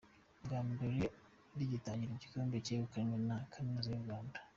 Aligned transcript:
Bwa 0.43 0.59
mbere 0.69 0.97
rigitangira 1.57 2.11
igikombe 2.13 2.55
cyegukanywe 2.65 3.17
na 3.27 3.37
kaminuza 3.53 3.89
y’u 3.91 4.03
Rwanda. 4.05 4.37